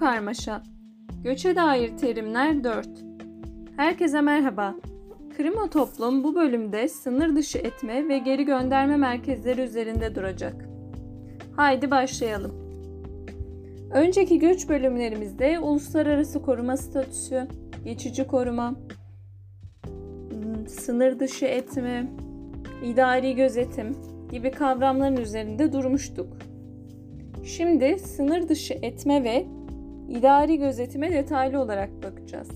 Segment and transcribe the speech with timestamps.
[0.00, 0.62] karmaşa.
[1.24, 2.88] Göçe dair terimler 4.
[3.76, 4.74] Herkese merhaba.
[5.36, 10.68] Krimo Toplum bu bölümde sınır dışı etme ve geri gönderme merkezleri üzerinde duracak.
[11.56, 12.52] Haydi başlayalım.
[13.92, 17.46] Önceki göç bölümlerimizde uluslararası koruma statüsü,
[17.84, 18.74] geçici koruma,
[20.68, 22.12] sınır dışı etme,
[22.84, 23.96] idari gözetim
[24.32, 26.36] gibi kavramların üzerinde durmuştuk.
[27.44, 29.59] Şimdi sınır dışı etme ve
[30.10, 32.48] idari gözetime detaylı olarak bakacağız.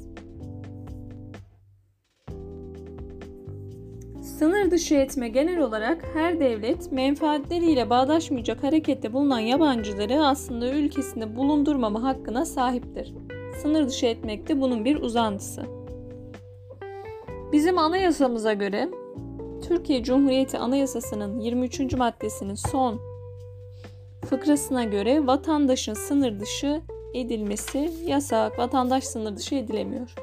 [4.39, 12.03] Sınır dışı etme genel olarak her devlet menfaatleriyle bağdaşmayacak harekette bulunan yabancıları aslında ülkesinde bulundurmama
[12.03, 13.15] hakkına sahiptir.
[13.63, 15.63] Sınır dışı etmek de bunun bir uzantısı.
[17.53, 18.89] Bizim anayasamıza göre
[19.69, 21.95] Türkiye Cumhuriyeti Anayasası'nın 23.
[21.95, 23.01] maddesinin son
[24.25, 26.83] fıkrasına göre vatandaşın sınır dışı
[27.15, 28.59] edilmesi yasak.
[28.59, 30.15] Vatandaş sınır dışı edilemiyor.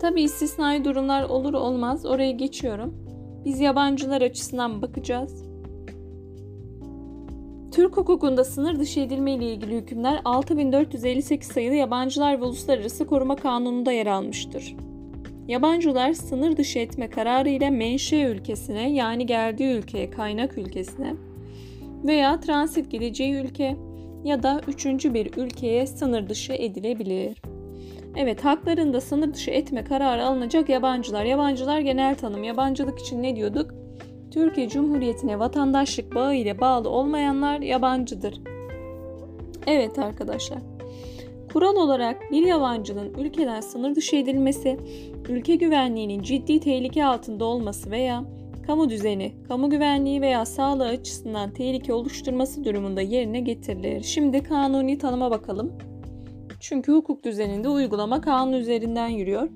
[0.00, 2.94] Tabi istisnai durumlar olur olmaz oraya geçiyorum.
[3.44, 5.44] Biz yabancılar açısından bakacağız.
[7.72, 13.92] Türk hukukunda sınır dışı edilme ile ilgili hükümler 6458 sayılı Yabancılar ve Uluslararası Koruma Kanunu'nda
[13.92, 14.76] yer almıştır.
[15.48, 21.14] Yabancılar sınır dışı etme kararı ile menşe ülkesine yani geldiği ülkeye, kaynak ülkesine
[22.04, 23.76] veya transit gideceği ülke
[24.24, 27.42] ya da üçüncü bir ülkeye sınır dışı edilebilir.
[28.16, 31.24] Evet haklarında sınır dışı etme kararı alınacak yabancılar.
[31.24, 32.44] Yabancılar genel tanım.
[32.44, 33.74] Yabancılık için ne diyorduk?
[34.30, 38.40] Türkiye Cumhuriyeti'ne vatandaşlık bağı ile bağlı olmayanlar yabancıdır.
[39.66, 40.58] Evet arkadaşlar.
[41.52, 44.76] Kural olarak bir yabancının ülkeden sınır dışı edilmesi,
[45.28, 48.24] ülke güvenliğinin ciddi tehlike altında olması veya
[48.70, 54.02] kamu düzeni, kamu güvenliği veya sağlığı açısından tehlike oluşturması durumunda yerine getirilir.
[54.02, 55.72] Şimdi kanuni tanıma bakalım.
[56.60, 59.48] Çünkü hukuk düzeninde uygulama kanun üzerinden yürüyor.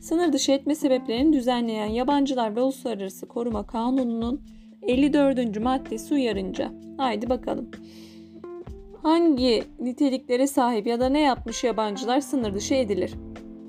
[0.00, 4.42] Sınır dışı etme sebeplerini düzenleyen Yabancılar ve Uluslararası Koruma Kanunu'nun
[4.82, 5.60] 54.
[5.60, 6.72] maddesi uyarınca.
[6.96, 7.70] Haydi bakalım.
[9.02, 13.14] Hangi niteliklere sahip ya da ne yapmış yabancılar sınır dışı edilir?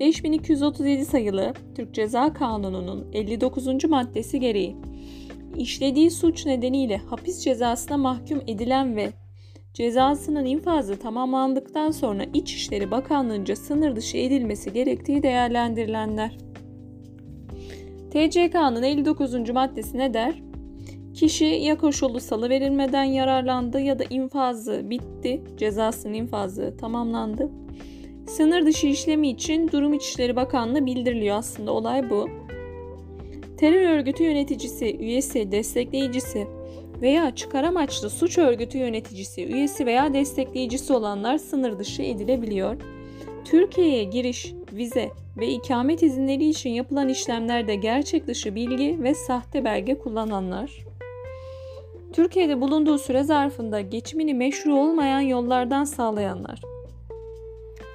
[0.00, 3.84] 5237 sayılı Türk Ceza Kanunu'nun 59.
[3.84, 4.76] maddesi gereği
[5.56, 9.08] işlediği suç nedeniyle hapis cezasına mahkum edilen ve
[9.74, 16.38] cezasının infazı tamamlandıktan sonra İçişleri Bakanlığı'nca sınır dışı edilmesi gerektiği değerlendirilenler.
[18.10, 19.50] TCK'nın 59.
[19.50, 20.42] maddesi ne der?
[21.14, 27.50] Kişi ya koşullu salı verilmeden yararlandı ya da infazı bitti, cezasının infazı tamamlandı.
[28.26, 32.28] Sınır dışı işlemi için Durum İçişleri Bakanlığı bildiriliyor aslında olay bu.
[33.56, 36.46] Terör örgütü yöneticisi, üyesi, destekleyicisi
[37.02, 42.76] veya çıkar amaçlı suç örgütü yöneticisi, üyesi veya destekleyicisi olanlar sınır dışı edilebiliyor.
[43.44, 49.98] Türkiye'ye giriş, vize ve ikamet izinleri için yapılan işlemlerde gerçek dışı bilgi ve sahte belge
[49.98, 50.84] kullananlar.
[52.12, 56.60] Türkiye'de bulunduğu süre zarfında geçimini meşru olmayan yollardan sağlayanlar.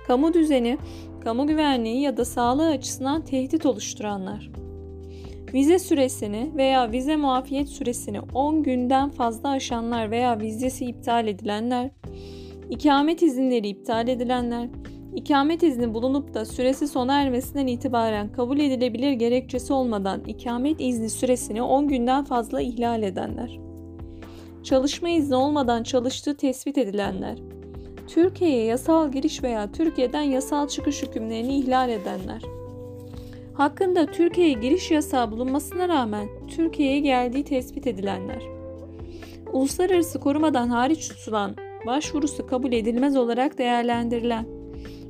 [0.07, 0.77] Kamu düzeni,
[1.23, 4.51] kamu güvenliği ya da sağlığı açısından tehdit oluşturanlar.
[5.53, 11.89] Vize süresini veya vize muafiyet süresini 10 günden fazla aşanlar veya vizesi iptal edilenler,
[12.69, 14.69] ikamet izinleri iptal edilenler,
[15.15, 21.61] ikamet izni bulunup da süresi sona ermesinden itibaren kabul edilebilir gerekçesi olmadan ikamet izni süresini
[21.61, 23.59] 10 günden fazla ihlal edenler,
[24.63, 27.37] çalışma izni olmadan çalıştığı tespit edilenler,
[28.07, 32.41] Türkiye'ye yasal giriş veya Türkiye'den yasal çıkış hükümlerini ihlal edenler,
[33.53, 38.41] hakkında Türkiye'ye giriş yasağı bulunmasına rağmen Türkiye'ye geldiği tespit edilenler.
[39.53, 41.55] Uluslararası korumadan hariç tutulan,
[41.85, 44.45] başvurusu kabul edilmez olarak değerlendirilen,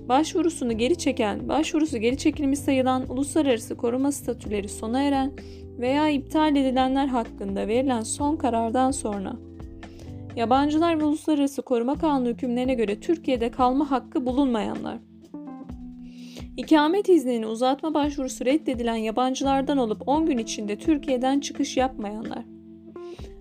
[0.09, 5.31] başvurusunu geri çeken, başvurusu geri çekilmiş sayılan uluslararası koruma statüleri sona eren
[5.79, 9.33] veya iptal edilenler hakkında verilen son karardan sonra
[10.35, 14.97] yabancılar ve uluslararası koruma kanunu hükümlerine göre Türkiye'de kalma hakkı bulunmayanlar
[16.57, 22.45] İkamet iznini uzatma başvurusu reddedilen yabancılardan olup 10 gün içinde Türkiye'den çıkış yapmayanlar.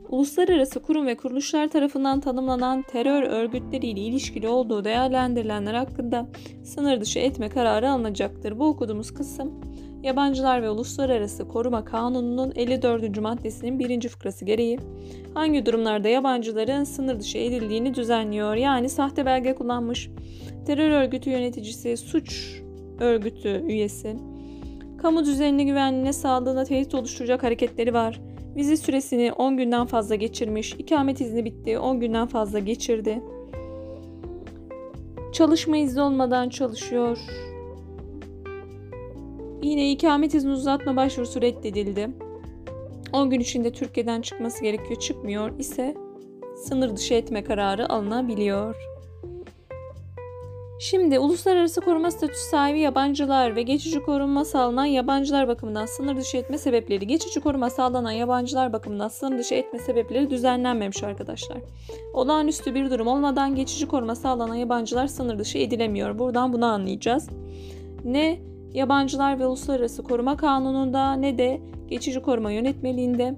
[0.08, 6.26] Uluslararası kurum ve kuruluşlar tarafından tanımlanan terör örgütleriyle ilişkili olduğu değerlendirilenler hakkında
[6.64, 8.58] sınır dışı etme kararı alınacaktır.
[8.58, 9.60] Bu okuduğumuz kısım
[10.04, 13.20] Yabancılar ve Uluslararası Koruma Kanunu'nun 54.
[13.20, 14.78] maddesinin birinci fıkrası gereği
[15.34, 18.54] hangi durumlarda yabancıların sınır dışı edildiğini düzenliyor.
[18.54, 20.10] Yani sahte belge kullanmış,
[20.66, 22.60] terör örgütü yöneticisi, suç
[23.00, 24.16] örgütü üyesi.
[24.98, 28.20] Kamu düzenine, güvenliğine, sağlığına tehdit oluşturacak hareketleri var.
[28.56, 30.72] Vize süresini 10 günden fazla geçirmiş.
[30.72, 31.78] ikamet izni bitti.
[31.78, 33.22] 10 günden fazla geçirdi.
[35.32, 37.18] Çalışma izni olmadan çalışıyor.
[39.64, 42.10] Yine ikamet izni uzatma başvurusu reddedildi.
[43.12, 45.00] 10 gün içinde Türkiye'den çıkması gerekiyor.
[45.00, 45.94] Çıkmıyor ise
[46.56, 48.76] sınır dışı etme kararı alınabiliyor.
[50.80, 56.58] Şimdi uluslararası koruma statüsü sahibi yabancılar ve geçici koruma sağlanan yabancılar bakımından sınır dışı etme
[56.58, 61.58] sebepleri, geçici koruma sağlanan yabancılar bakımından sınır dışı etme sebepleri düzenlenmemiş arkadaşlar.
[62.14, 66.18] Olağanüstü bir durum olmadan geçici koruma sağlanan yabancılar sınır dışı edilemiyor.
[66.18, 67.28] Buradan bunu anlayacağız.
[68.04, 73.34] Ne yabancılar ve uluslararası koruma kanununda ne de geçici koruma yönetmeliğinde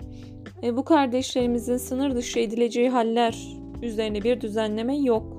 [0.62, 5.36] e, bu kardeşlerimizin sınır dışı edileceği haller üzerine bir düzenleme yok.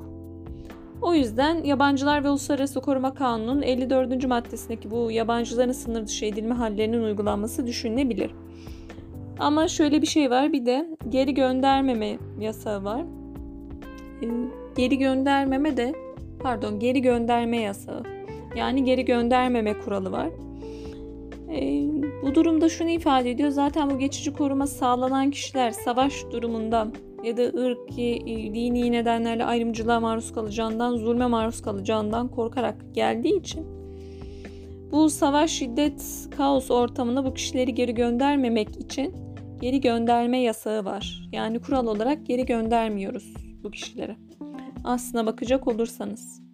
[1.02, 4.28] O yüzden Yabancılar ve Uluslararası Koruma Kanunu'nun 54.
[4.28, 8.32] maddesindeki bu yabancıların sınır dışı edilme hallerinin uygulanması düşünülebilir.
[9.40, 13.02] Ama şöyle bir şey var bir de geri göndermeme yasağı var.
[14.24, 14.28] Ee,
[14.78, 15.94] geri göndermeme de
[16.40, 18.17] pardon geri gönderme yasağı.
[18.58, 20.30] Yani geri göndermeme kuralı var.
[21.52, 21.88] Ee,
[22.24, 23.50] bu durumda şunu ifade ediyor.
[23.50, 26.88] Zaten bu geçici koruma sağlanan kişiler savaş durumunda
[27.24, 28.22] ya da ırki,
[28.54, 33.66] dini nedenlerle ayrımcılığa maruz kalacağından, zulme maruz kalacağından korkarak geldiği için
[34.92, 39.16] bu savaş, şiddet, kaos ortamına bu kişileri geri göndermemek için
[39.62, 41.30] geri gönderme yasağı var.
[41.32, 43.34] Yani kural olarak geri göndermiyoruz
[43.64, 44.16] bu kişileri.
[44.84, 46.47] Aslına bakacak olursanız.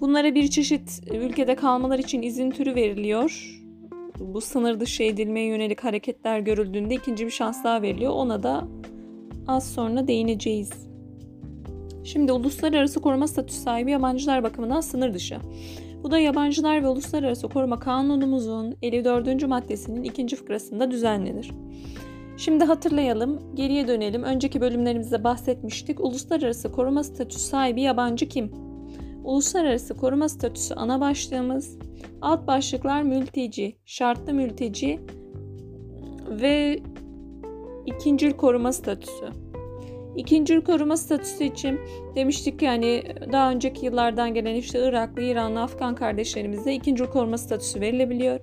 [0.00, 3.60] Bunlara bir çeşit ülkede kalmalar için izin türü veriliyor.
[4.20, 8.12] Bu sınır dışı edilmeye yönelik hareketler görüldüğünde ikinci bir şans daha veriliyor.
[8.12, 8.68] Ona da
[9.48, 10.70] az sonra değineceğiz.
[12.04, 15.36] Şimdi uluslararası koruma statüsü sahibi yabancılar bakımından sınır dışı.
[16.02, 19.48] Bu da yabancılar ve uluslararası koruma kanunumuzun 54.
[19.48, 21.50] maddesinin ikinci fıkrasında düzenlenir.
[22.36, 24.22] Şimdi hatırlayalım, geriye dönelim.
[24.22, 26.00] Önceki bölümlerimizde bahsetmiştik.
[26.00, 28.65] Uluslararası koruma statüsü sahibi yabancı kim?
[29.26, 31.78] Uluslararası koruma statüsü ana başlığımız,
[32.22, 35.00] alt başlıklar mülteci, şartlı mülteci
[36.30, 36.78] ve
[37.86, 39.28] ikincil koruma statüsü.
[40.16, 41.80] İkincil koruma statüsü için
[42.14, 43.02] demiştik yani
[43.32, 48.40] daha önceki yıllardan gelen işte Iraklı, İranlı, Afgan kardeşlerimize ikincil koruma statüsü verilebiliyor.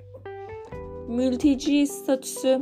[1.08, 2.62] Mülteci statüsü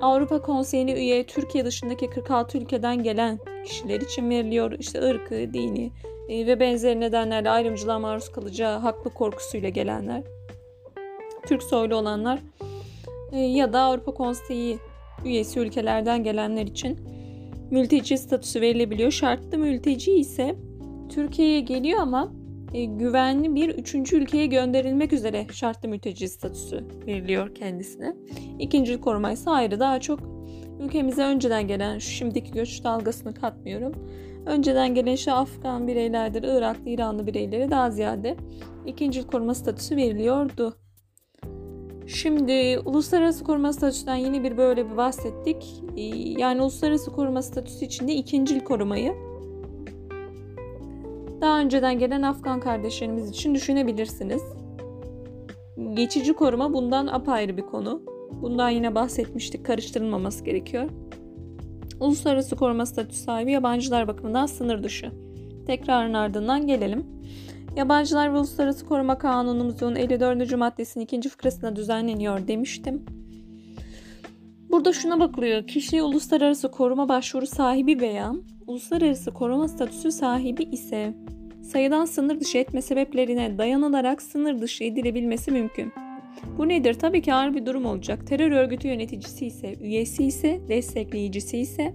[0.00, 4.72] Avrupa Konseyi'ne üye Türkiye dışındaki 46 ülkeden gelen kişiler için veriliyor.
[4.78, 5.90] İşte ırkı, dini
[6.28, 10.22] ve benzeri nedenlerle ayrımcılığa maruz kalacağı haklı korkusuyla gelenler.
[11.46, 12.38] Türk soylu olanlar
[13.32, 14.78] e, ya da Avrupa Konseyi
[15.24, 16.98] üyesi ülkelerden gelenler için
[17.70, 19.10] mülteci statüsü verilebiliyor.
[19.10, 20.56] Şartlı mülteci ise
[21.08, 22.32] Türkiye'ye geliyor ama
[22.74, 28.16] e, güvenli bir üçüncü ülkeye gönderilmek üzere şartlı mülteci statüsü veriliyor kendisine.
[28.58, 30.20] İkinci koruma ise ayrı daha çok
[30.80, 33.92] ülkemize önceden gelen şu şimdiki göç dalgasını katmıyorum.
[34.46, 38.36] Önceden gelen işte Afgan bireylerdir, Iraklı, İranlı bireylere daha ziyade
[38.86, 40.76] ikinci koruma statüsü veriliyordu.
[42.06, 45.82] Şimdi uluslararası koruma statüsünden yine bir böyle bir bahsettik.
[45.96, 46.02] Ee,
[46.40, 49.14] yani uluslararası koruma statüsü içinde ikincil korumayı
[51.44, 54.42] daha önceden gelen Afgan kardeşlerimiz için düşünebilirsiniz.
[55.94, 58.02] Geçici koruma bundan apayrı bir konu.
[58.42, 59.66] Bundan yine bahsetmiştik.
[59.66, 60.90] Karıştırılmaması gerekiyor.
[62.04, 65.10] Uluslararası koruma statüsü sahibi yabancılar bakımından sınır dışı.
[65.66, 67.06] Tekrarın ardından gelelim.
[67.76, 70.56] Yabancılar ve Uluslararası Koruma Kanunumuzun 54.
[70.56, 73.04] maddesinin ikinci fıkrasına düzenleniyor demiştim.
[74.70, 75.66] Burada şuna bakılıyor.
[75.66, 78.32] Kişi uluslararası koruma başvuru sahibi veya
[78.66, 81.14] uluslararası koruma statüsü sahibi ise
[81.62, 86.03] sayıdan sınır dışı etme sebeplerine dayanılarak sınır dışı edilebilmesi mümkün.
[86.58, 86.94] Bu nedir?
[86.94, 88.26] Tabii ki ağır bir durum olacak.
[88.26, 91.94] Terör örgütü yöneticisi ise, üyesi ise, destekleyicisi ise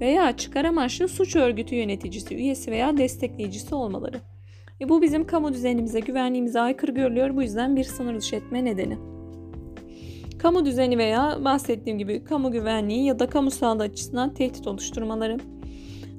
[0.00, 4.20] veya çıkar amaçlı suç örgütü yöneticisi, üyesi veya destekleyicisi olmaları.
[4.80, 7.36] E bu bizim kamu düzenimize, güvenliğimize aykırı görülüyor.
[7.36, 8.98] Bu yüzden bir sınır dışı etme nedeni.
[10.38, 15.38] Kamu düzeni veya bahsettiğim gibi kamu güvenliği ya da kamu sağlığı açısından tehdit oluşturmaları.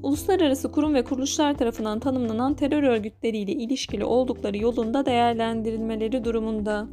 [0.03, 6.88] Uluslararası kurum ve kuruluşlar tarafından tanımlanan terör örgütleriyle ilişkili oldukları yolunda değerlendirilmeleri durumunda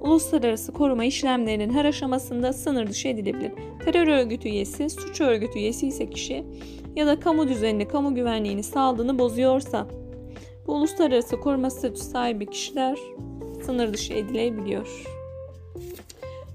[0.00, 3.52] uluslararası koruma işlemlerinin her aşamasında sınır dışı edilebilir.
[3.84, 6.44] Terör örgütü üyesi, suç örgütü üyesi ise kişi
[6.96, 9.86] ya da kamu düzenini, kamu güvenliğini sağladığını bozuyorsa
[10.66, 12.98] bu uluslararası koruma statüsü sahibi kişiler
[13.66, 15.04] sınır dışı edilebiliyor.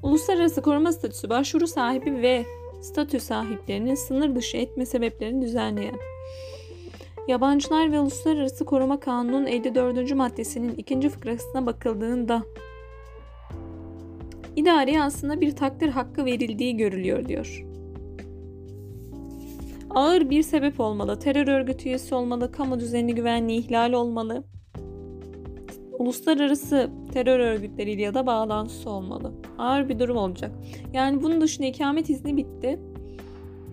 [0.04, 2.46] Uluslararası koruma statüsü başvuru sahibi ve
[2.82, 5.96] statü sahiplerinin sınır dışı etme sebeplerini düzenleyen
[7.28, 10.16] Yabancılar ve Uluslararası Koruma Kanunu'nun 54.
[10.16, 12.44] maddesinin ikinci fıkrasına bakıldığında
[14.56, 17.66] İdareye aslında bir takdir hakkı verildiği görülüyor diyor.
[19.90, 21.20] Ağır bir sebep olmalı.
[21.20, 22.52] Terör örgütü üyesi olmalı.
[22.52, 24.44] Kamu düzeni güvenliği ihlal olmalı.
[25.92, 29.32] Uluslararası terör örgütleriyle ya da bağlantısı olmalı.
[29.58, 30.52] Ağır bir durum olacak.
[30.94, 32.80] Yani bunun dışında ikamet izni bitti.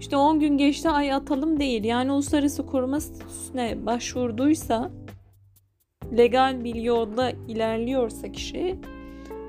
[0.00, 1.85] İşte 10 gün geçti ay atalım değil.
[1.85, 4.90] Yani uluslararası koruma statüsüne başvurduysa
[6.16, 8.78] legal bir yolda ilerliyorsa kişi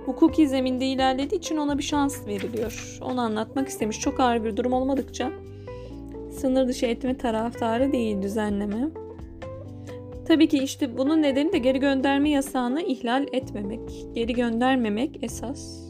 [0.09, 2.99] hukuki zeminde ilerlediği için ona bir şans veriliyor.
[3.01, 3.99] Onu anlatmak istemiş.
[3.99, 5.31] Çok ağır bir durum olmadıkça
[6.31, 8.89] sınır dışı etme taraftarı değil düzenleme.
[10.27, 14.05] Tabii ki işte bunun nedeni de geri gönderme yasağını ihlal etmemek.
[14.13, 15.89] Geri göndermemek esas.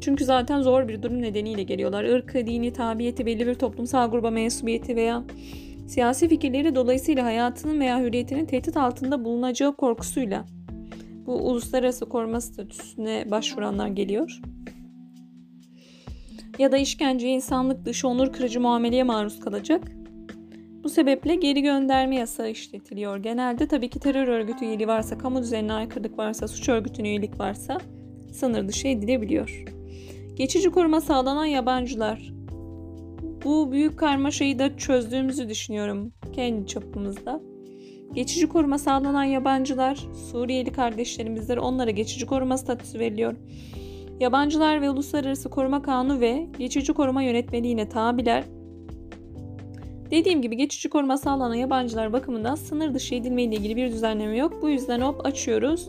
[0.00, 2.04] Çünkü zaten zor bir durum nedeniyle geliyorlar.
[2.04, 5.24] Irkı, dini, tabiyeti, belli bir toplumsal gruba mensubiyeti veya
[5.86, 10.44] siyasi fikirleri dolayısıyla hayatının veya hürriyetinin tehdit altında bulunacağı korkusuyla
[11.26, 14.40] bu uluslararası koruma statüsüne başvuranlar geliyor.
[16.58, 19.82] Ya da işkence, insanlık dışı, onur kırıcı muameleye maruz kalacak.
[20.84, 23.16] Bu sebeple geri gönderme yasağı işletiliyor.
[23.16, 27.78] Genelde tabii ki terör örgütü üyeliği varsa, kamu düzenine aykırılık varsa, suç örgütüne üyelik varsa
[28.32, 29.64] sınır dışı edilebiliyor.
[30.34, 32.32] Geçici koruma sağlanan yabancılar.
[33.44, 37.40] Bu büyük karmaşayı da çözdüğümüzü düşünüyorum kendi çapımızda.
[38.14, 41.56] Geçici koruma sağlanan yabancılar, Suriyeli kardeşlerimizdir.
[41.56, 43.34] Onlara geçici koruma statüsü veriliyor.
[44.20, 48.44] Yabancılar ve Uluslararası Koruma Kanunu ve geçici koruma yönetmeliğine tabiler.
[50.10, 54.58] Dediğim gibi geçici koruma sağlanan yabancılar bakımından sınır dışı edilme ile ilgili bir düzenleme yok.
[54.62, 55.88] Bu yüzden hop açıyoruz.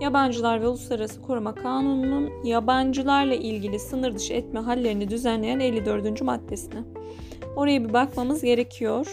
[0.00, 6.22] Yabancılar ve Uluslararası Koruma Kanunu'nun yabancılarla ilgili sınır dışı etme hallerini düzenleyen 54.
[6.22, 6.80] maddesine.
[7.56, 9.06] Oraya bir bakmamız gerekiyor.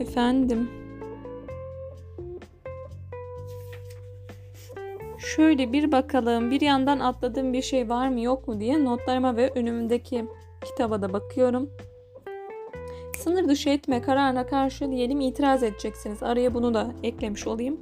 [0.00, 0.70] Efendim.
[5.18, 6.50] Şöyle bir bakalım.
[6.50, 10.24] Bir yandan atladığım bir şey var mı yok mu diye notlarıma ve önümdeki
[10.64, 11.70] kitaba da bakıyorum.
[13.18, 16.22] Sınır dışı etme kararına karşı diyelim itiraz edeceksiniz.
[16.22, 17.80] Araya bunu da eklemiş olayım.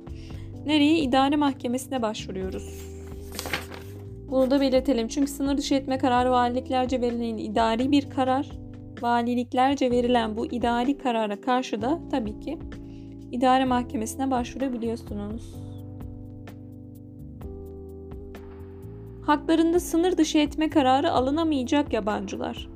[0.66, 0.98] Nereye?
[0.98, 2.92] İdare mahkemesine başvuruyoruz.
[4.30, 5.08] Bunu da belirtelim.
[5.08, 8.61] Çünkü sınır dışı etme kararı valiliklerce verilen idari bir karar.
[9.02, 12.58] Valiliklerce verilen bu idari karara karşı da tabii ki
[13.32, 15.54] idare mahkemesine başvurabiliyorsunuz.
[19.26, 22.68] Haklarında sınır dışı etme kararı alınamayacak yabancılar.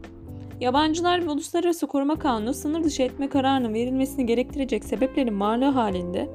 [0.61, 6.29] Yabancılar ve Uluslararası Koruma Kanunu sınır dışı etme kararının verilmesini gerektirecek sebeplerin varlığı halinde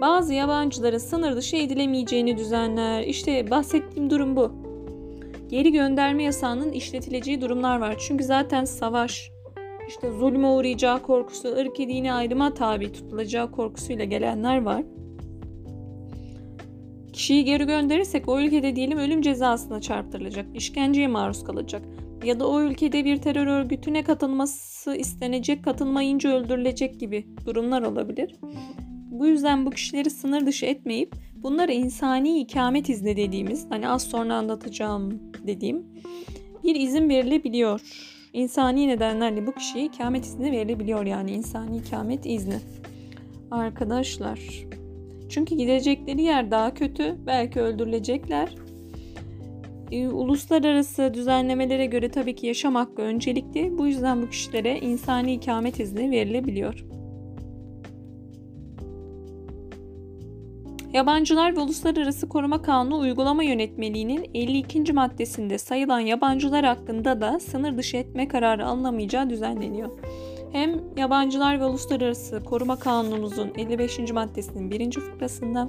[0.00, 3.02] bazı yabancıların sınır dışı edilemeyeceğini düzenler.
[3.02, 4.63] İşte bahsettiğim durum bu.
[5.48, 7.96] Geri gönderme yasağının işletileceği durumlar var.
[7.98, 9.30] Çünkü zaten savaş,
[9.88, 14.84] işte zulme uğrayacağı korkusu, ırk dini ayrıma tabi tutulacağı korkusuyla gelenler var.
[17.12, 21.82] Kişiyi geri gönderirsek o ülkede diyelim ölüm cezasına çarptırılacak, işkenceye maruz kalacak
[22.24, 28.34] ya da o ülkede bir terör örgütüne katılması istenecek, katılmayınca öldürülecek gibi durumlar olabilir.
[29.14, 34.34] Bu yüzden bu kişileri sınır dışı etmeyip bunlara insani ikamet izni dediğimiz, hani az sonra
[34.34, 35.82] anlatacağım dediğim
[36.64, 37.80] bir izin verilebiliyor.
[38.32, 42.56] İnsani nedenlerle bu kişiye ikamet izni verilebiliyor yani insani ikamet izni.
[43.50, 44.40] Arkadaşlar.
[45.28, 47.16] Çünkü gidecekleri yer daha kötü.
[47.26, 48.54] Belki öldürülecekler.
[49.90, 53.78] Ee, uluslararası düzenlemelere göre tabii ki yaşam hakkı öncelikli.
[53.78, 56.84] Bu yüzden bu kişilere insani ikamet izni verilebiliyor.
[60.94, 64.92] Yabancılar ve Uluslararası Koruma Kanunu Uygulama Yönetmeliğinin 52.
[64.92, 69.90] maddesinde sayılan yabancılar hakkında da sınır dışı etme kararı alınamayacağı düzenleniyor.
[70.52, 74.12] Hem Yabancılar ve Uluslararası Koruma Kanunumuzun 55.
[74.12, 75.00] maddesinin 1.
[75.00, 75.68] fıkrasında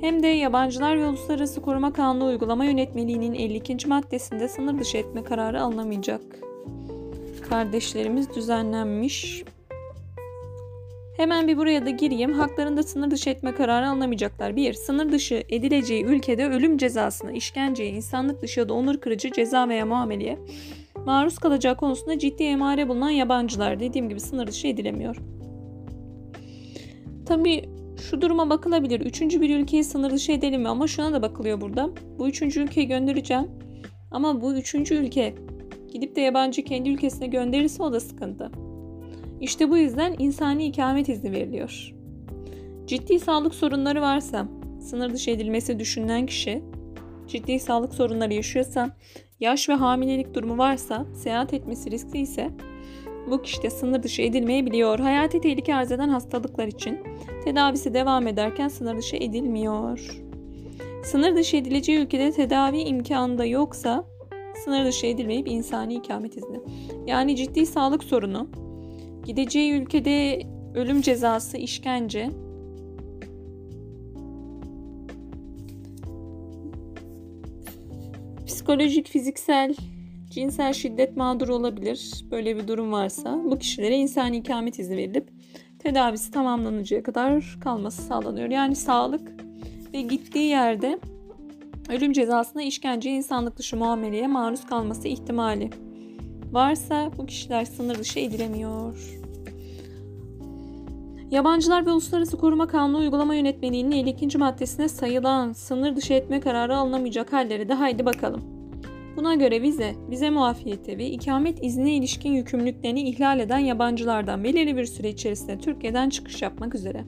[0.00, 3.88] hem de Yabancılar ve Uluslararası Koruma Kanunu Uygulama Yönetmeliğinin 52.
[3.88, 6.22] maddesinde sınır dışı etme kararı alınamayacak.
[7.48, 9.44] Kardeşlerimiz düzenlenmiş.
[11.16, 12.32] Hemen bir buraya da gireyim.
[12.32, 14.56] Haklarında sınır dışı etme kararı alınamayacaklar.
[14.56, 14.72] 1.
[14.72, 19.86] Sınır dışı edileceği ülkede ölüm cezasına, işkenceye, insanlık dışı ya da onur kırıcı ceza veya
[19.86, 20.38] muameleye
[21.06, 25.16] maruz kalacağı konusunda ciddi emare bulunan yabancılar dediğim gibi sınır dışı edilemiyor.
[27.26, 27.64] Tabi
[28.10, 29.00] şu duruma bakılabilir.
[29.00, 30.68] Üçüncü bir ülkeyi sınır dışı edelim mi?
[30.68, 31.90] Ama şuna da bakılıyor burada.
[32.18, 33.50] Bu üçüncü ülkeyi göndereceğim.
[34.10, 35.34] Ama bu üçüncü ülke
[35.92, 38.63] gidip de yabancı kendi ülkesine gönderirse o da sıkıntı.
[39.44, 41.94] İşte bu yüzden insani ikamet izni veriliyor.
[42.86, 44.48] Ciddi sağlık sorunları varsa,
[44.80, 46.62] sınır dışı edilmesi düşünülen kişi
[47.28, 48.96] ciddi sağlık sorunları yaşıyorsa,
[49.40, 52.50] yaş ve hamilelik durumu varsa, seyahat etmesi riskli ise
[53.30, 54.98] bu kişi de sınır dışı edilmeyebiliyor.
[54.98, 56.98] Hayati tehlike arz eden hastalıklar için
[57.44, 60.22] tedavisi devam ederken sınır dışı edilmiyor.
[61.04, 64.04] Sınır dışı edileceği ülkede tedavi imkanı da yoksa
[64.64, 66.60] sınır dışı edilmeyip insani ikamet izni.
[67.06, 68.63] Yani ciddi sağlık sorunu,
[69.24, 70.42] gideceği ülkede
[70.74, 72.30] ölüm cezası, işkence,
[78.46, 79.74] psikolojik, fiziksel,
[80.30, 82.24] cinsel şiddet mağduru olabilir.
[82.30, 85.28] Böyle bir durum varsa bu kişilere insani ikamet izni verilip
[85.78, 88.50] tedavisi tamamlanıncaya kadar kalması sağlanıyor.
[88.50, 89.32] Yani sağlık
[89.94, 90.98] ve gittiği yerde
[91.88, 95.70] ölüm cezasına işkence, insanlık dışı muameleye maruz kalması ihtimali
[96.54, 99.20] varsa bu kişiler sınır dışı edilemiyor.
[101.30, 104.38] Yabancılar ve Uluslararası Koruma Kanunu uygulama yönetmeliğinin 52.
[104.38, 108.42] maddesine sayılan sınır dışı etme kararı alınamayacak halleri de haydi bakalım.
[109.16, 114.84] Buna göre vize, vize muafiyeti ve ikamet iznine ilişkin yükümlülüklerini ihlal eden yabancılardan belirli bir
[114.84, 117.04] süre içerisinde Türkiye'den çıkış yapmak üzere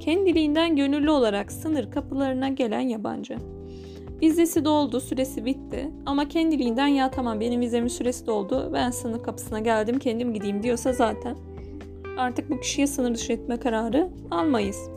[0.00, 3.36] kendiliğinden gönüllü olarak sınır kapılarına gelen yabancı.
[4.22, 9.58] Vizesi doldu, süresi bitti ama kendiliğinden ya tamam benim vizemin süresi doldu, ben sınır kapısına
[9.58, 11.36] geldim, kendim gideyim diyorsa zaten
[12.16, 14.90] artık bu kişiye sınır dışı etme kararı almayız.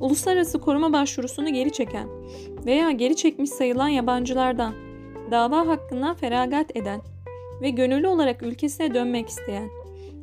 [0.00, 2.08] Uluslararası koruma başvurusunu geri çeken
[2.66, 4.74] veya geri çekmiş sayılan yabancılardan
[5.30, 7.00] dava hakkından feragat eden
[7.62, 9.68] ve gönüllü olarak ülkesine dönmek isteyen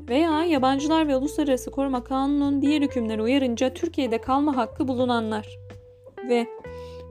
[0.10, 5.60] veya yabancılar ve uluslararası koruma kanunun diğer hükümleri uyarınca Türkiye'de kalma hakkı bulunanlar
[6.30, 6.48] ve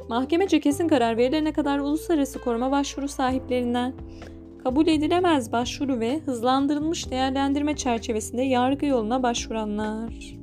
[0.08, 3.92] mahkemece kesin karar verilene kadar uluslararası koruma başvuru sahiplerinden
[4.64, 10.34] kabul edilemez başvuru ve hızlandırılmış değerlendirme çerçevesinde yargı yoluna başvuranlar.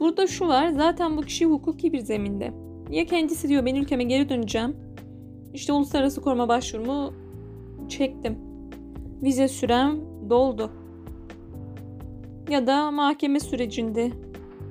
[0.00, 2.52] Burada şu var, zaten bu kişi hukuki bir zeminde.
[2.90, 4.76] Ya kendisi diyor ben ülkeme geri döneceğim.
[5.54, 7.12] İşte uluslararası koruma başvurumu
[7.88, 8.38] çektim.
[9.22, 10.70] Vize sürem doldu.
[12.50, 14.10] Ya da mahkeme sürecinde,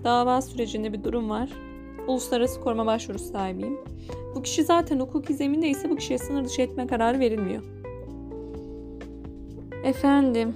[0.04, 1.50] dava sürecinde bir durum var.
[2.08, 3.78] Uluslararası koruma başvurusu sahibiyim.
[4.36, 7.64] Bu kişi zaten hukuki zeminde ise bu kişiye sınır dışı etme kararı verilmiyor.
[9.84, 10.56] Efendim,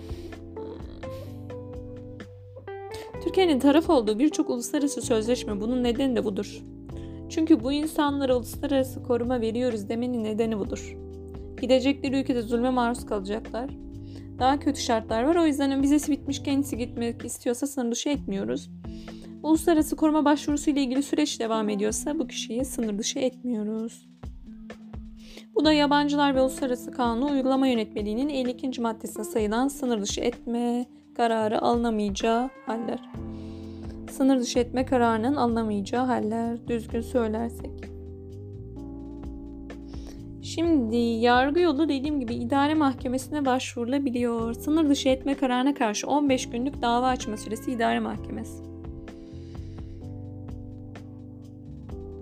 [3.24, 6.64] Türkiye'nin taraf olduğu birçok uluslararası sözleşme bunun nedeni de budur.
[7.30, 10.98] Çünkü bu insanlara uluslararası koruma veriyoruz demenin nedeni budur.
[11.62, 13.85] Gidecekleri ülkede zulme maruz kalacaklar.
[14.40, 15.36] Daha kötü şartlar var.
[15.36, 18.70] O yüzden vizesi bitmiş kendisi gitmek istiyorsa sınır dışı etmiyoruz.
[19.44, 24.08] Uluslararası koruma başvurusu ile ilgili süreç devam ediyorsa bu kişiyi sınır dışı etmiyoruz.
[25.56, 28.82] Bu da yabancılar ve uluslararası kanunu uygulama yönetmeliğinin 52.
[28.82, 30.86] maddesine sayılan sınır dışı etme
[31.18, 33.10] kararı alınamayacağı haller.
[34.12, 37.95] Sınır dışı etme kararının alınamayacağı haller düzgün söylersek.
[40.56, 44.54] Şimdi yargı yolu dediğim gibi idare mahkemesine başvurulabiliyor.
[44.54, 48.64] Sınır dışı etme kararına karşı 15 günlük dava açma süresi idare mahkemesi.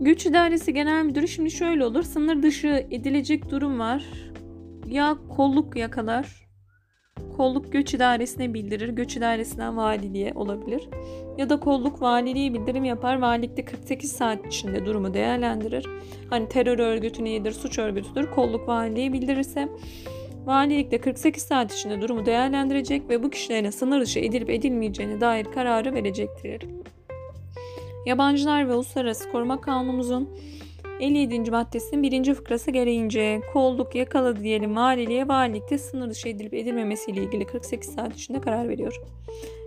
[0.01, 2.03] Güç İdaresi Genel Müdürü şimdi şöyle olur.
[2.03, 4.05] Sınır dışı edilecek durum var.
[4.87, 6.42] Ya kolluk yakalar.
[7.37, 8.89] Kolluk göç idaresine bildirir.
[8.89, 10.89] Göç idaresinden valiliğe olabilir.
[11.37, 13.21] Ya da kolluk valiliğe bildirim yapar.
[13.21, 15.85] Valilikte 48 saat içinde durumu değerlendirir.
[16.29, 18.31] Hani terör örgütü nedir, suç örgütüdür.
[18.31, 19.69] Kolluk valiliğe bildirirse
[20.45, 25.93] valilikte 48 saat içinde durumu değerlendirecek ve bu kişilerin sınır dışı edilip edilmeyeceğine dair kararı
[25.93, 26.65] verecektir.
[28.05, 30.29] Yabancılar ve Uluslararası Koruma Kanunumuzun
[30.99, 31.51] 57.
[31.51, 37.45] maddesinin birinci fıkrası gereğince kolluk yakaladı diyelim valiliğe valilikte sınır dışı edilip edilmemesi ile ilgili
[37.45, 39.01] 48 saat içinde karar veriyor.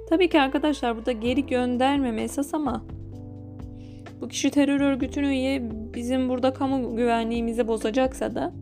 [0.09, 2.85] Tabii ki arkadaşlar burada geri göndermeme esas ama
[4.21, 8.55] bu kişi terör örgütünün üye bizim burada kamu güvenliğimizi bozacaksa da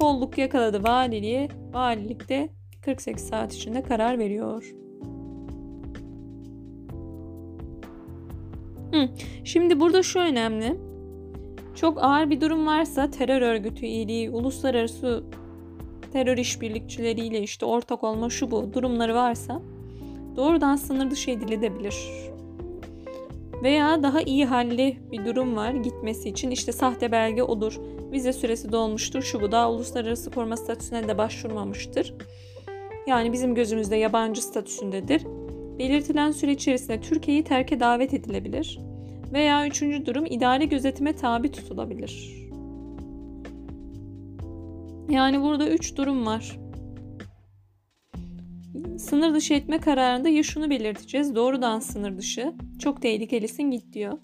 [0.00, 2.48] kolluk yakaladı valiliğe valilikte
[2.84, 4.74] 48 saat içinde karar veriyor.
[8.92, 9.08] Hı.
[9.44, 10.89] Şimdi burada şu önemli.
[11.80, 15.24] Çok ağır bir durum varsa terör örgütü üyeliği, uluslararası
[16.12, 19.62] terör işbirlikçileriyle işte ortak olma şu bu durumları varsa
[20.36, 21.96] doğrudan sınır dışı edilebilir.
[23.62, 27.80] Veya daha iyi halli bir durum var gitmesi için işte sahte belge olur,
[28.12, 32.14] vize süresi dolmuştur, şu bu daha uluslararası koruma statüsüne de başvurmamıştır.
[33.06, 35.26] Yani bizim gözümüzde yabancı statüsündedir
[35.78, 38.89] belirtilen süre içerisinde Türkiye'yi terke davet edilebilir
[39.32, 42.40] veya üçüncü durum idari gözetime tabi tutulabilir.
[45.08, 46.58] Yani burada üç durum var.
[48.98, 51.34] Sınır dışı etme kararında ya şunu belirteceğiz.
[51.34, 52.52] Doğrudan sınır dışı.
[52.78, 54.18] Çok tehlikelisin git diyor.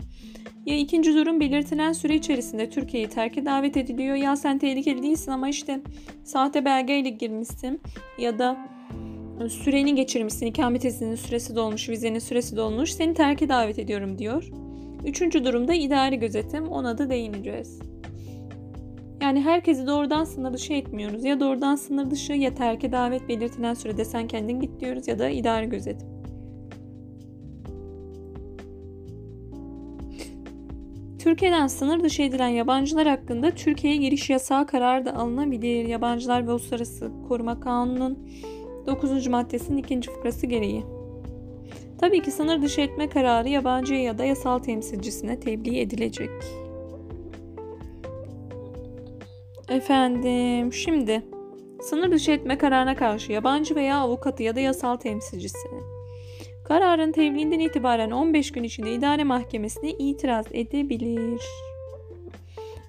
[0.66, 4.16] Ya ikinci durum belirtilen süre içerisinde Türkiye'yi terke davet ediliyor.
[4.16, 5.80] Ya sen tehlikeli değilsin ama işte
[6.24, 7.80] sahte belgeyle girmişsin.
[8.18, 8.68] Ya da
[9.48, 14.50] süreni geçirmişsin, ikamet izninin süresi dolmuş, vizenin süresi dolmuş, seni terke davet ediyorum diyor.
[15.06, 17.78] Üçüncü durumda idari gözetim, ona da değineceğiz.
[19.22, 21.24] Yani herkesi doğrudan sınır dışı etmiyoruz.
[21.24, 25.28] Ya doğrudan sınır dışı ya terke davet belirtilen sürede sen kendin git diyoruz ya da
[25.28, 26.08] idari gözetim.
[31.18, 35.88] Türkiye'den sınır dışı edilen yabancılar hakkında Türkiye'ye giriş yasağı kararı da alınabilir.
[35.88, 38.28] Yabancılar ve Uluslararası Koruma Kanunu'nun
[38.86, 39.26] 9.
[39.26, 40.00] maddesinin 2.
[40.00, 40.95] fıkrası gereği.
[42.00, 46.30] Tabii ki sınır dışı etme kararı yabancıya ya da yasal temsilcisine tebliğ edilecek.
[49.68, 51.22] Efendim, şimdi
[51.80, 55.68] sınır dışı etme kararına karşı yabancı veya avukatı ya da yasal temsilcisi
[56.68, 61.42] kararın tebliğinden itibaren 15 gün içinde idare mahkemesine itiraz edebilir.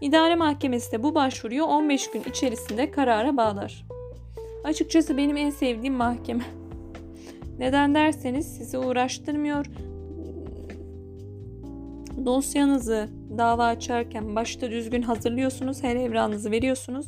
[0.01, 3.85] İdare mahkemesi de bu başvuruyu 15 gün içerisinde karara bağlar.
[4.63, 6.43] Açıkçası benim en sevdiğim mahkeme.
[7.59, 9.65] Neden derseniz sizi uğraştırmıyor.
[12.25, 17.07] Dosyanızı dava açarken başta düzgün hazırlıyorsunuz, her evranınızı veriyorsunuz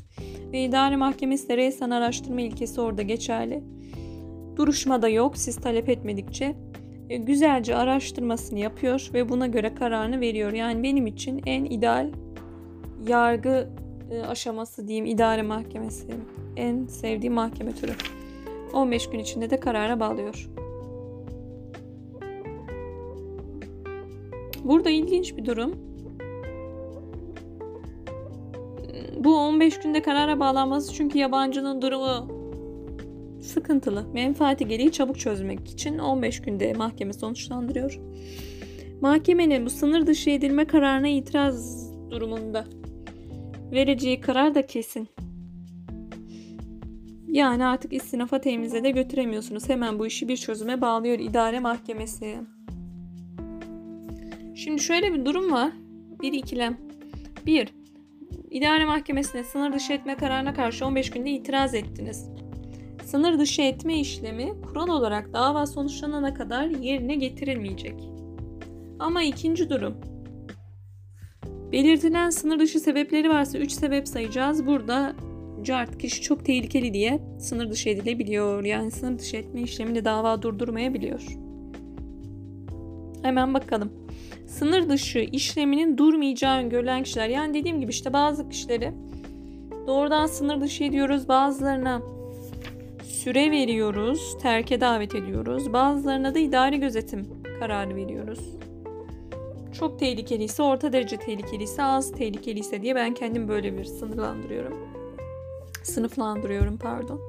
[0.53, 3.63] ve idare mahkemesi de reysen araştırma ilkesi orada geçerli.
[4.55, 6.55] Duruşma da yok siz talep etmedikçe.
[7.09, 10.53] E, güzelce araştırmasını yapıyor ve buna göre kararını veriyor.
[10.53, 12.11] Yani benim için en ideal
[13.07, 13.69] yargı
[14.11, 16.07] e, aşaması diyeyim idare mahkemesi.
[16.55, 17.91] En sevdiğim mahkeme türü.
[18.73, 20.49] 15 gün içinde de karara bağlıyor.
[24.63, 25.75] Burada ilginç bir durum.
[29.17, 32.39] Bu 15 günde karara bağlanması çünkü yabancının durumu
[33.41, 34.05] sıkıntılı.
[34.13, 37.99] Menfaati gereği çabuk çözmek için 15 günde mahkeme sonuçlandırıyor.
[39.01, 42.65] Mahkemenin bu sınır dışı edilme kararına itiraz durumunda
[43.71, 45.07] vereceği karar da kesin.
[47.31, 49.69] Yani artık istinafa temize de götüremiyorsunuz.
[49.69, 52.37] Hemen bu işi bir çözüme bağlıyor idare mahkemesi.
[54.55, 55.71] Şimdi şöyle bir durum var.
[56.21, 56.77] Bir ikilem.
[57.45, 57.73] Bir,
[58.51, 62.29] idare mahkemesine sınır dışı etme kararına karşı 15 günde itiraz ettiniz.
[63.05, 67.95] Sınır dışı etme işlemi kural olarak dava sonuçlanana kadar yerine getirilmeyecek.
[68.99, 69.97] Ama ikinci durum.
[71.71, 74.65] Belirtilen sınır dışı sebepleri varsa 3 sebep sayacağız.
[74.65, 75.15] Burada
[75.63, 78.63] cart kişi çok tehlikeli diye sınır dışı edilebiliyor.
[78.63, 81.21] Yani sınır dışı etme işlemini dava durdurmayabiliyor.
[83.21, 83.91] Hemen bakalım.
[84.47, 87.29] Sınır dışı işleminin durmayacağı öngörülen kişiler.
[87.29, 88.93] Yani dediğim gibi işte bazı kişileri
[89.87, 91.27] doğrudan sınır dışı ediyoruz.
[91.27, 92.01] Bazılarına
[93.03, 95.73] süre veriyoruz, terke davet ediyoruz.
[95.73, 97.27] Bazılarına da idari gözetim
[97.59, 98.39] kararı veriyoruz.
[99.79, 104.88] Çok tehlikeliyse, orta derece tehlikeliyse, az tehlikeliyse diye ben kendim böyle bir sınırlandırıyorum.
[105.89, 107.21] Sınıflandırıyorum pardon.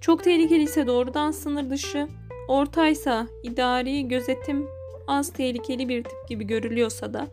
[0.00, 2.08] Çok tehlikeliyse doğrudan sınır dışı,
[2.48, 4.66] ortaysa idari gözetim,
[5.06, 7.26] az tehlikeli bir tip gibi görülüyorsa da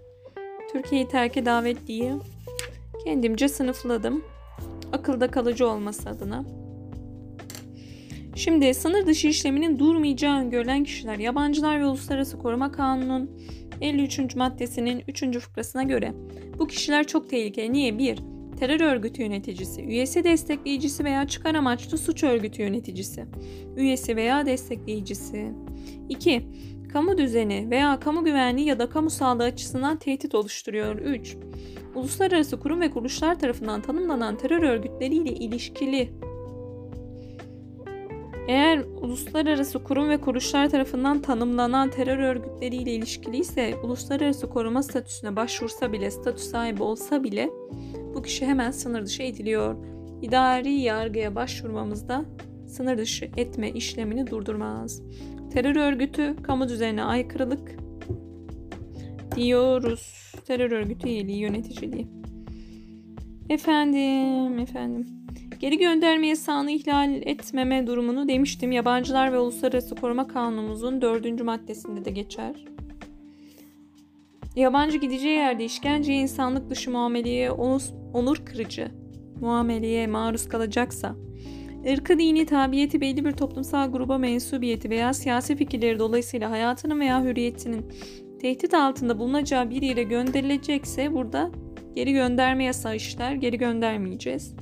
[0.72, 2.14] Türkiye'yi terke davet diye
[3.04, 4.24] kendimce sınıfladım.
[4.94, 6.46] Akılda kalıcı olması adına.
[8.36, 13.32] Şimdi sınır dışı işleminin durmayacağı öngörülen kişiler yabancılar ve uluslararası koruma kanunun
[13.82, 14.36] 53.
[14.36, 15.40] maddesinin 3.
[15.40, 16.14] fıkrasına göre
[16.60, 17.74] bu kişiler çok tehlikeli.
[17.74, 17.98] Niye?
[17.98, 18.29] 1.
[18.60, 23.26] Terör örgütü yöneticisi, üyesi destekleyicisi veya çıkar amaçlı suç örgütü yöneticisi,
[23.78, 25.54] üyesi veya destekleyicisi.
[26.10, 26.42] 2.
[26.94, 30.96] Kamu düzeni veya kamu güvenliği ya da kamu sağlığı açısından tehdit oluşturuyor.
[30.96, 31.38] 3.
[31.96, 36.10] Uluslararası kurum ve kuruluşlar tarafından tanımlanan terör örgütleriyle ilişkili
[38.48, 46.12] eğer uluslararası kurum ve kuruluşlar tarafından tanımlanan terör örgütleriyle ilişkiliyse uluslararası koruma statüsüne başvursa bile,
[46.12, 47.50] statü sahibi olsa bile
[48.16, 49.76] bu kişi hemen sınır dışı ediliyor.
[50.22, 52.26] İdari yargıya başvurmamızda
[52.68, 55.02] sınır dışı etme işlemini durdurmaz.
[55.54, 57.76] Terör örgütü kamu düzenine aykırılık
[59.36, 60.34] diyoruz.
[60.48, 62.08] Terör örgütü üyeliği, yöneticiliği.
[63.50, 65.08] Efendim, efendim.
[65.60, 68.72] Geri gönderme yasağını ihlal etmeme durumunu demiştim.
[68.72, 72.66] Yabancılar ve Uluslararası Koruma Kanunumuzun dördüncü maddesinde de geçer.
[74.56, 77.52] Yabancı gideceği yerde işkenceye, insanlık dışı muameleye,
[78.14, 78.92] onur kırıcı
[79.42, 81.16] muameleye maruz kalacaksa,
[81.94, 87.86] ırkı, dini, tabiyeti, belli bir toplumsal gruba mensubiyeti veya siyasi fikirleri dolayısıyla hayatının veya hürriyetinin
[88.42, 91.52] tehdit altında bulunacağı bir yere gönderilecekse burada
[91.96, 94.56] geri gönderme yasağı işler, geri göndermeyeceğiz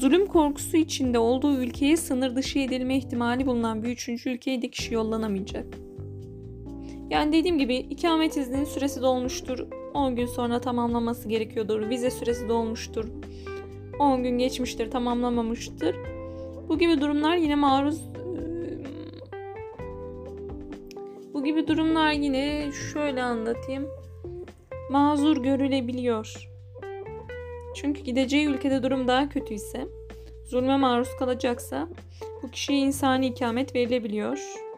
[0.00, 4.94] zulüm korkusu içinde olduğu ülkeye sınır dışı edilme ihtimali bulunan bir üçüncü ülkeye de kişi
[4.94, 5.66] yollanamayacak.
[7.10, 9.66] Yani dediğim gibi ikamet izninin süresi dolmuştur.
[9.94, 11.88] 10 gün sonra tamamlaması gerekiyordur.
[11.88, 13.04] Vize süresi dolmuştur.
[13.98, 15.96] 10 gün geçmiştir tamamlamamıştır.
[16.68, 18.10] Bu gibi durumlar yine maruz
[21.34, 23.88] bu gibi durumlar yine şöyle anlatayım.
[24.90, 26.50] Mazur görülebiliyor.
[27.74, 29.86] Çünkü gideceği ülkede durum daha kötüyse,
[30.46, 31.88] zulme maruz kalacaksa
[32.42, 34.69] bu kişiye insani ikamet verilebiliyor.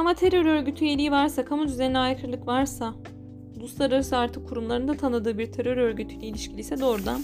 [0.00, 2.94] Ama terör örgütü üyeliği varsa, kamu düzenine aykırılık varsa,
[3.56, 7.20] uluslararası artık kurumlarında tanıdığı bir terör örgütüyle ilişkiliyse doğrudan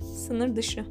[0.00, 0.84] sınır dışı.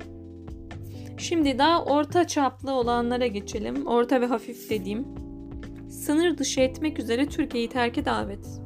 [1.17, 3.87] Şimdi daha orta çaplı olanlara geçelim.
[3.87, 5.05] Orta ve hafif dediğim.
[5.89, 8.61] Sınır dışı etmek üzere Türkiye'yi terke davet.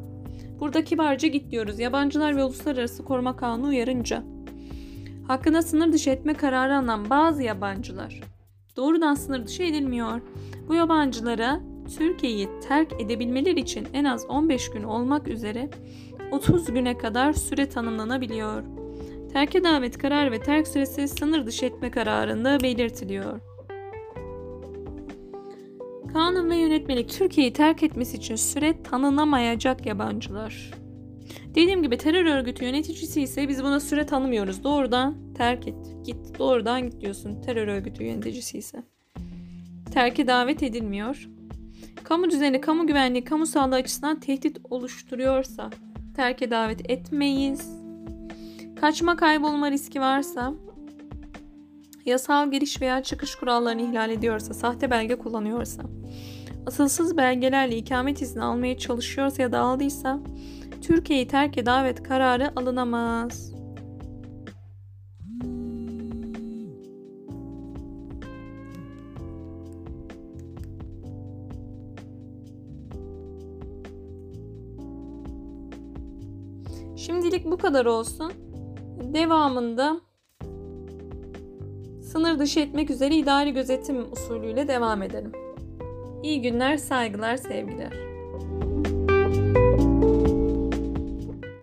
[0.60, 1.80] Burada kibarca git diyoruz.
[1.80, 4.24] Yabancılar ve Uluslararası Koruma Kanunu uyarınca.
[5.28, 8.22] Hakkında sınır dışı etme kararı alınan bazı yabancılar
[8.78, 10.22] doğrudan sınır dışı edilmiyor.
[10.68, 15.70] Bu yabancılara Türkiye'yi terk edebilmeleri için en az 15 gün olmak üzere
[16.32, 18.64] 30 güne kadar süre tanımlanabiliyor.
[19.34, 23.40] Terke davet kararı ve terk süresi sınır dışı etme kararında belirtiliyor.
[26.14, 30.72] Kanun ve yönetmelik Türkiye'yi terk etmesi için süre tanınamayacak yabancılar.
[31.56, 34.64] Dediğim gibi terör örgütü yöneticisi ise biz buna süre tanımıyoruz.
[34.64, 35.76] Doğrudan terk et.
[36.06, 36.40] Git.
[36.40, 38.84] Doğrudan git diyorsun terör örgütü yöneticisi ise.
[39.94, 41.30] Terke davet edilmiyor.
[42.04, 45.70] Kamu düzeni, kamu güvenliği, kamu sağlığı açısından tehdit oluşturuyorsa
[46.16, 47.70] terke davet etmeyiz.
[48.82, 50.54] Kaçma kaybolma riski varsa,
[52.06, 55.84] yasal giriş veya çıkış kurallarını ihlal ediyorsa, sahte belge kullanıyorsa,
[56.66, 60.20] asılsız belgelerle ikamet izni almaya çalışıyorsa ya da aldıysa
[60.82, 63.57] Türkiye'yi terk davet kararı alınamaz.
[77.38, 78.34] Şimdilik bu kadar olsun.
[79.14, 80.02] Devamında
[82.02, 85.32] sınır dışı etmek üzere idari gözetim usulüyle devam edelim.
[86.24, 88.07] İyi günler, saygılar, sevgiler.